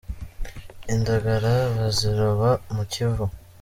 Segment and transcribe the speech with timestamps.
[0.93, 3.25] indagara baziroba mu kivu